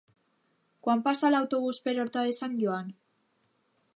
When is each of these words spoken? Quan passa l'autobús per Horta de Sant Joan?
Quan 0.87 1.03
passa 1.07 1.31
l'autobús 1.33 1.81
per 1.87 1.95
Horta 2.05 2.25
de 2.29 2.35
Sant 2.39 2.57
Joan? 2.65 2.93